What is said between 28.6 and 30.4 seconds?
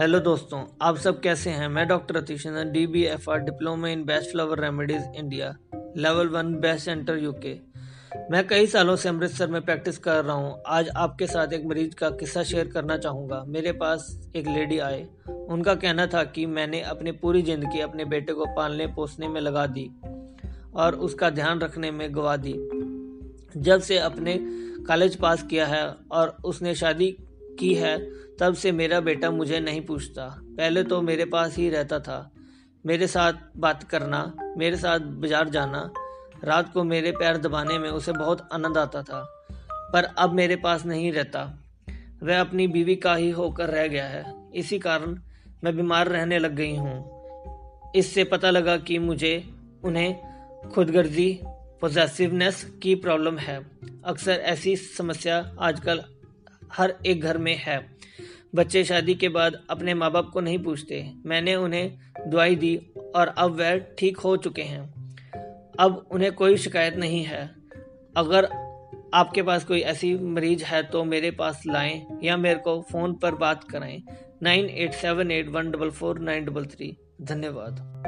मेरा बेटा मुझे नहीं पूछता।